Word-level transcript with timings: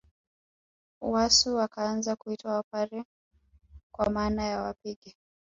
Waasu 1.01 1.55
wakaanza 1.55 2.15
kuitwa 2.15 2.53
Wapare 2.55 3.03
kwa 3.93 4.09
maana 4.09 4.43
ya 4.43 4.61
wapige 4.61 5.15